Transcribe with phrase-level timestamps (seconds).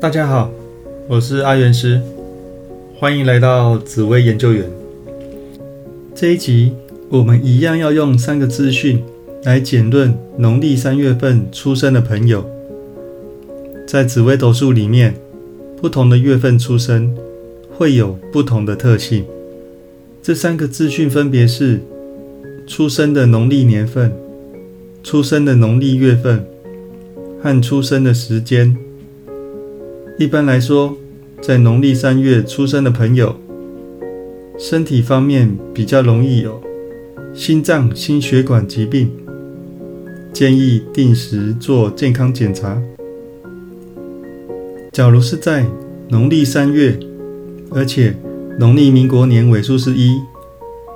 [0.00, 0.50] 大家好，
[1.06, 2.00] 我是阿元师，
[2.98, 4.64] 欢迎来到紫薇研究员。
[6.14, 6.72] 这一集
[7.10, 9.04] 我们一样要用三个资讯
[9.44, 12.48] 来简论农历三月份出生的朋友。
[13.86, 15.14] 在紫微斗数里面，
[15.82, 17.14] 不同的月份出生
[17.76, 19.26] 会有不同的特性。
[20.22, 21.78] 这三个资讯分别是
[22.66, 24.10] 出生的农历年份、
[25.04, 26.42] 出生的农历月份
[27.42, 28.74] 和出生的时间。
[30.20, 30.94] 一般来说，
[31.40, 33.34] 在农历三月出生的朋友，
[34.58, 36.62] 身体方面比较容易有
[37.32, 39.10] 心脏、心血管疾病，
[40.30, 42.78] 建议定时做健康检查。
[44.92, 45.64] 假如是在
[46.10, 47.00] 农历三月，
[47.70, 48.14] 而且
[48.58, 50.20] 农历民国年尾数是一，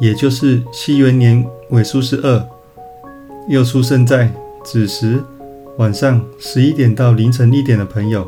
[0.00, 2.42] 也就是西元年尾数是二，
[3.50, 4.32] 又出生在
[4.64, 5.22] 子时
[5.76, 8.26] 晚上十一点到凌晨一点的朋友。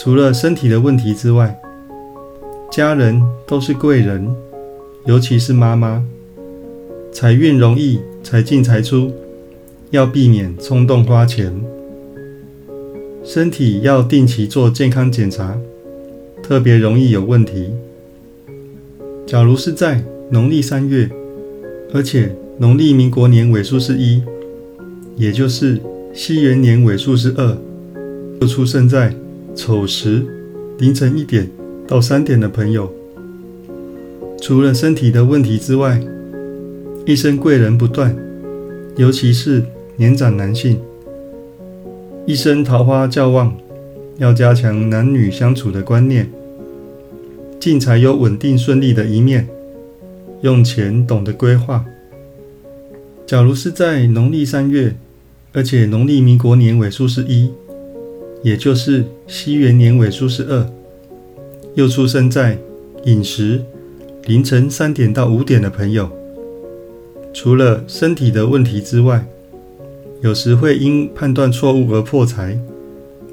[0.00, 1.58] 除了身体的问题之外，
[2.70, 4.32] 家人都是贵人，
[5.06, 6.04] 尤其是妈妈，
[7.10, 9.10] 财运容易财进财出，
[9.90, 11.52] 要避免冲动花钱。
[13.24, 15.58] 身体要定期做健康检查，
[16.44, 17.68] 特别容易有问题。
[19.26, 21.10] 假如是在农历三月，
[21.92, 24.22] 而且农历民国年尾数是一，
[25.16, 25.80] 也就是
[26.14, 27.58] 西元年尾数是二，
[28.40, 29.12] 又出生在。
[29.58, 30.24] 丑时
[30.78, 31.50] 凌晨一点
[31.84, 32.88] 到三点的朋友，
[34.40, 36.00] 除了身体的问题之外，
[37.04, 38.16] 一生贵人不断，
[38.96, 39.64] 尤其是
[39.96, 40.78] 年长男性，
[42.24, 43.52] 一生桃花较旺，
[44.18, 46.30] 要加强男女相处的观念，
[47.58, 49.48] 进财有稳定顺利的一面，
[50.42, 51.84] 用钱懂得规划。
[53.26, 54.94] 假如是在农历三月，
[55.52, 57.50] 而且农历民国年尾数是一。
[58.42, 60.70] 也就是西元年尾数是二，
[61.74, 62.56] 又出生在
[63.04, 63.60] 饮食
[64.26, 66.08] 凌晨三点到五点的朋友，
[67.34, 69.26] 除了身体的问题之外，
[70.20, 72.58] 有时会因判断错误而破财，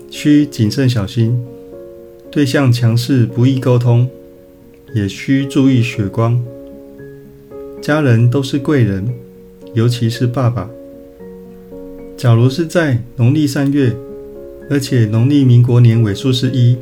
[0.09, 1.39] 需谨慎小心。
[2.31, 4.09] 对象强势不易沟通，
[4.93, 6.43] 也需注意血光。
[7.81, 9.07] 家人都是贵人，
[9.75, 10.67] 尤其是爸爸。
[12.17, 13.95] 假如是在农历三月。
[14.67, 16.75] 而且农历民国年尾数是一，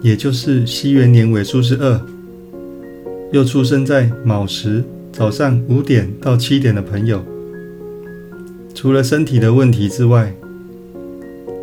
[0.00, 2.00] 也就是西元年尾数是二，
[3.30, 4.82] 又出生在卯时
[5.12, 7.22] 早上五点到七点的朋友，
[8.74, 10.34] 除了身体的问题之外，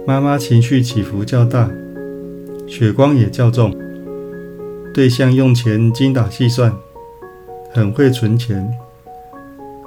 [0.05, 1.71] 妈妈情绪起伏较大，
[2.67, 3.75] 血光也较重，
[4.93, 6.71] 对象用钱精打细算，
[7.73, 8.71] 很会存钱，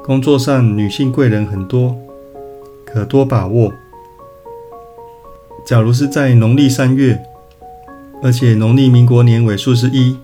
[0.05, 1.97] 工作上女性贵人很多，
[2.85, 3.73] 可多把握。
[5.65, 7.19] 假如是在农历三月，
[8.23, 10.15] 而且农历民国年尾数是一，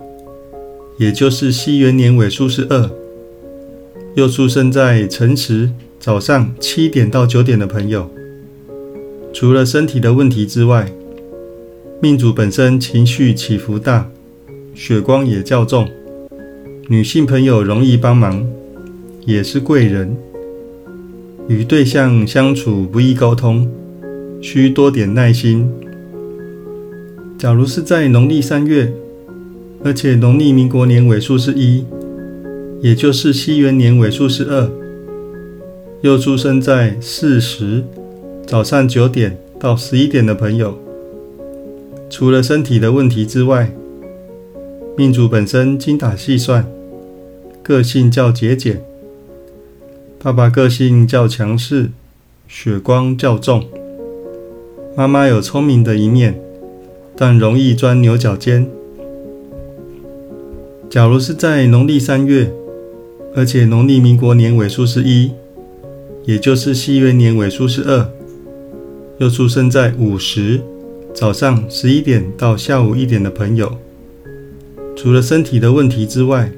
[0.98, 2.90] 也就是西元年尾数是二，
[4.16, 8.10] 又出生在辰时早上七点到九点的朋友，
[9.32, 10.92] 除了身体的问题之外，
[12.02, 14.10] 命主本身情绪起伏大，
[14.74, 15.88] 血光也较重，
[16.88, 18.46] 女性朋友容易帮忙，
[19.24, 20.14] 也是贵人，
[21.48, 23.66] 与对象相处不易沟通。
[24.40, 25.70] 需多点耐心。
[27.38, 28.92] 假如是在农历三月，
[29.84, 31.84] 而且农历民国年尾数是一，
[32.82, 34.70] 也就是西元年尾数是二，
[36.02, 37.82] 又出生在巳时
[38.46, 40.78] 早上九点到十一点的朋友，
[42.10, 43.72] 除了身体的问题之外，
[44.96, 46.66] 命主本身精打细算，
[47.62, 48.82] 个性较节俭，
[50.22, 51.90] 爸爸个性较强势，
[52.46, 53.64] 血光较重。
[54.96, 56.38] 妈妈有聪明的一面，
[57.16, 58.68] 但容易钻牛角尖。
[60.90, 62.50] 假如是在农历三月，
[63.36, 65.30] 而且农历民国年尾数是一，
[66.24, 68.10] 也就是西元年尾数是二，
[69.18, 70.60] 又出生在午时
[71.14, 73.78] 早上十一点到下午一点的朋友，
[74.96, 76.50] 除了身体的问题之外，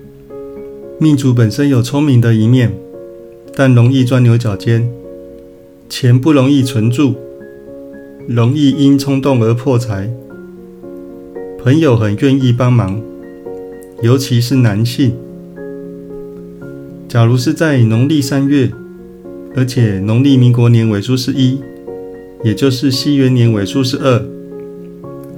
[0.99, 2.73] 命主本身有聪明的一面，
[3.55, 4.91] 但容易钻牛角尖，
[5.91, 7.15] 钱不容易存住。
[8.29, 10.09] 容易因冲动而破财，
[11.63, 13.03] 朋友很愿意帮忙，
[14.01, 15.13] 尤其是男性。
[17.09, 18.71] 假如是在农历三月，
[19.57, 21.61] 而且农历民国年尾数是一，
[22.45, 24.25] 也就是西元年尾数是二，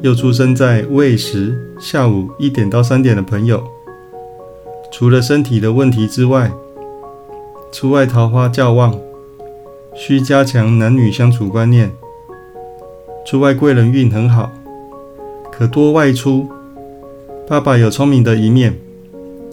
[0.02, 3.64] 又出生在未时下午一点到三点的朋友，
[4.92, 6.52] 除了身体的问题之外，
[7.72, 8.94] 出外桃花较旺，
[9.96, 11.90] 需加强男女相处观念。
[13.24, 14.52] 出外贵人运很好，
[15.50, 16.46] 可多外出。
[17.48, 18.74] 爸爸有聪明的一面，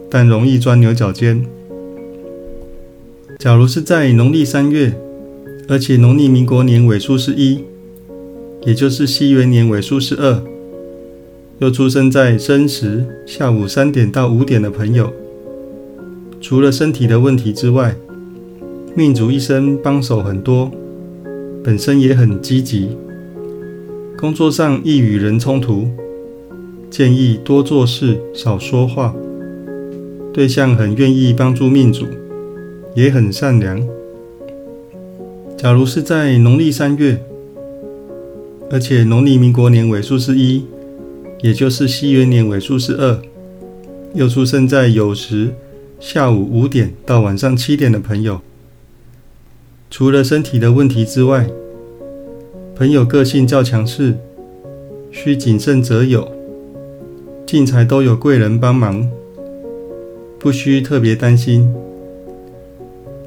[0.10, 1.44] 但容易钻牛角尖。
[3.40, 4.94] 假如是在农历三月，
[5.68, 7.64] 而且农历民国年尾数是一，
[8.66, 10.42] 也就是西元年尾数是二，
[11.60, 15.12] 又出生在申时下午三点到五点的朋友，
[16.42, 17.96] 除了身体的问题之外，
[18.96, 20.70] 命主一生帮手很多，
[21.64, 22.90] 本身也很积极，
[24.22, 25.90] 工作上易与人冲突，
[26.92, 29.16] 建议多做事少说话，
[30.32, 32.06] 对象很愿意帮助命主。
[32.94, 33.82] 也很善良。
[35.58, 37.20] 假如是在农历三月，
[38.70, 40.66] 而且农历民国年尾数是一，
[41.42, 43.20] 也就是西元年尾数是二，
[44.14, 45.56] 又出生在酉时
[46.00, 48.42] 下午五点到晚上七点的朋友，
[49.90, 51.50] 除了身体的问题之外，
[52.82, 54.16] 朋友个性较强势，
[55.12, 56.28] 需谨慎择友，
[57.46, 59.08] 进财都有贵人帮忙，
[60.40, 61.72] 不需特别担心。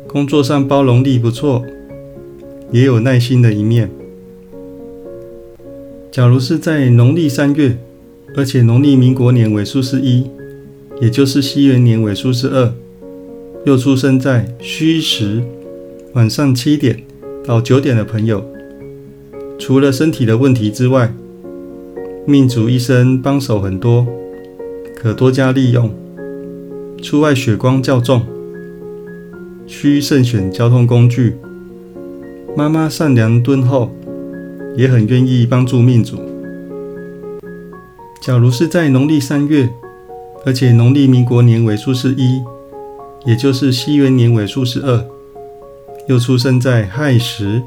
[0.09, 1.65] 工作上包容力不错，
[2.73, 3.89] 也有耐心的一面。
[6.11, 7.79] 假如是在农历三月，
[8.37, 10.29] 而且农历民国年尾数是一，
[11.01, 12.73] 也就是西元年尾数是二，
[13.65, 15.45] 又出生在戌时
[16.15, 17.01] 晚上七点
[17.47, 18.45] 到九点的朋友，
[19.59, 21.15] 除了身体的问题之外，
[22.27, 24.07] 命主一生帮手很多，
[24.97, 25.93] 可多加利用。
[27.03, 28.23] 出外血光较重。
[29.67, 31.37] 需慎选交通工具。
[32.57, 33.91] 妈妈善良敦厚，
[34.77, 36.19] 也很愿意帮助命主。
[38.21, 39.69] 假如是在农历三月，
[40.45, 42.43] 而且农历民国年尾数是一，
[43.25, 45.05] 也就是西元年尾数是二，
[46.07, 47.63] 又出生在亥时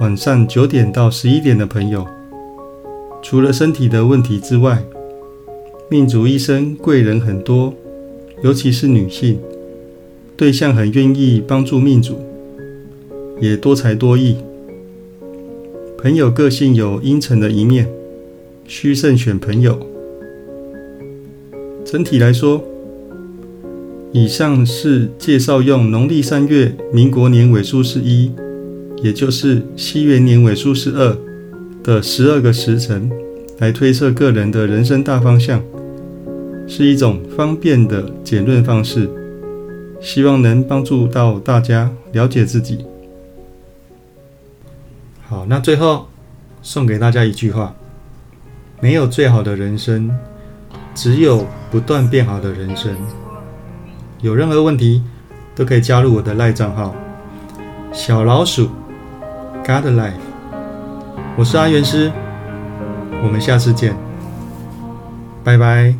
[0.00, 2.04] 晚上九点到十一点的朋友，
[3.22, 4.82] 除了身体的问题之外，
[5.88, 7.72] 命主一生贵人很多，
[8.42, 9.38] 尤其是女性。
[10.36, 12.18] 对象很愿意帮助命主，
[13.40, 14.36] 也多才多艺。
[15.96, 17.88] 朋友个性有阴沉的一面，
[18.66, 19.78] 需慎选朋友。
[21.84, 22.64] 整体来说，
[24.10, 28.32] 以上是介绍用农历三月民国年尾数是一，
[29.04, 31.14] 也就是西元年尾数是二
[31.82, 33.12] 的十二个时辰，
[33.58, 35.62] 来推测个人的人生大方向，
[36.66, 39.10] 是一种方便的简论方式。
[40.00, 42.82] 希望能帮助到大家了解自己。
[45.28, 46.06] 好，那最后
[46.62, 47.74] 送给大家一句话：
[48.80, 50.10] 没有最好的人生，
[50.94, 52.96] 只有不断变好的人生。
[54.22, 55.02] 有任何问题
[55.54, 56.94] 都可以加入我的赖账号
[57.92, 58.70] “小老鼠
[59.66, 60.12] God Life”。
[61.36, 62.12] 我是阿元师，
[63.22, 63.96] 我们下次见，
[65.42, 65.94] 拜拜。